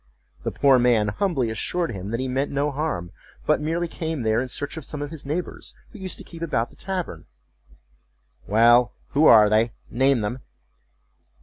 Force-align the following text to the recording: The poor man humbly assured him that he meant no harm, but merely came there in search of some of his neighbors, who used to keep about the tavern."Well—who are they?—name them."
The 0.41 0.49
poor 0.49 0.79
man 0.79 1.09
humbly 1.09 1.51
assured 1.51 1.91
him 1.91 2.09
that 2.09 2.19
he 2.19 2.27
meant 2.27 2.49
no 2.49 2.71
harm, 2.71 3.11
but 3.45 3.61
merely 3.61 3.87
came 3.87 4.23
there 4.23 4.41
in 4.41 4.47
search 4.49 4.75
of 4.75 4.83
some 4.83 4.99
of 4.99 5.11
his 5.11 5.27
neighbors, 5.27 5.75
who 5.91 5.99
used 5.99 6.17
to 6.17 6.23
keep 6.23 6.41
about 6.41 6.71
the 6.71 6.75
tavern."Well—who 6.75 9.25
are 9.27 9.47
they?—name 9.47 10.21
them." 10.21 10.39